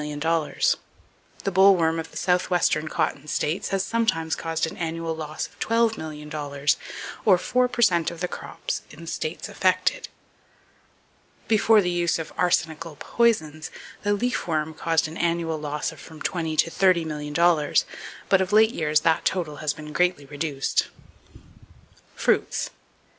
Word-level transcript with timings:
The 0.01 0.79
boll 1.53 1.75
worm 1.75 1.99
of 1.99 2.09
the 2.09 2.17
southwestern 2.17 2.87
cotton 2.87 3.27
states 3.27 3.69
has 3.69 3.83
sometimes 3.85 4.35
caused 4.35 4.65
an 4.65 4.75
annual 4.77 5.15
loss 5.15 5.45
of 5.45 5.59
$12,000,000, 5.59 6.75
or 7.23 7.37
four 7.37 7.67
per 7.67 7.83
cent 7.83 8.09
of 8.09 8.19
the 8.19 8.27
crops 8.27 8.81
in 8.89 9.01
the 9.01 9.05
states 9.05 9.47
affected. 9.47 10.07
Before 11.47 11.81
the 11.83 11.91
use 11.91 12.17
of 12.17 12.33
arsenical 12.35 12.95
poisons, 12.99 13.69
the 14.01 14.13
leaf 14.13 14.47
worm 14.47 14.73
caused 14.73 15.07
an 15.07 15.17
annual 15.17 15.59
loss 15.59 15.91
of 15.91 15.99
from 15.99 16.19
twenty 16.19 16.57
to 16.57 16.71
thirty 16.71 17.05
million 17.05 17.31
dollars; 17.33 17.85
but 18.27 18.41
of 18.41 18.51
late 18.51 18.71
years 18.71 19.01
that 19.01 19.23
total 19.23 19.57
has 19.57 19.71
been 19.71 19.93
greatly 19.93 20.25
reduced. 20.25 20.87
Fruits. 22.15 22.71